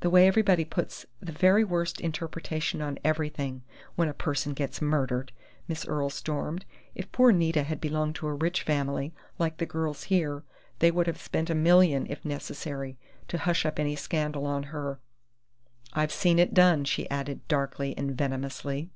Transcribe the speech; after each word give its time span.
"The 0.00 0.10
way 0.10 0.26
everybody 0.26 0.64
puts 0.64 1.06
the 1.20 1.30
very 1.30 1.62
worst 1.62 2.00
interpretation 2.00 2.82
on 2.82 2.98
everything, 3.04 3.62
when 3.94 4.08
a 4.08 4.12
person 4.12 4.52
gets 4.52 4.82
murdered!" 4.82 5.30
Miss 5.68 5.86
Earle 5.86 6.10
stormed. 6.10 6.64
"If 6.96 7.12
poor 7.12 7.30
Nita 7.30 7.62
had 7.62 7.80
belonged 7.80 8.16
to 8.16 8.26
a 8.26 8.34
rich 8.34 8.64
family, 8.64 9.14
like 9.38 9.58
the 9.58 9.64
girls 9.64 10.02
here, 10.10 10.42
they 10.80 10.90
would 10.90 11.06
have 11.06 11.22
spent 11.22 11.50
a 11.50 11.54
million 11.54 12.04
if 12.10 12.24
necessary 12.24 12.98
to 13.28 13.38
hush 13.38 13.64
up 13.64 13.78
any 13.78 13.94
scandal 13.94 14.44
on 14.44 14.64
her!... 14.74 14.98
I've 15.92 16.10
seen 16.10 16.40
it 16.40 16.52
done!" 16.52 16.84
she 16.84 17.08
added, 17.08 17.46
darkly 17.46 17.96
and 17.96 18.18
venomously. 18.18 18.90